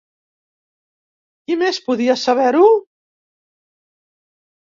[1.49, 2.65] Qui més podia saber-ho?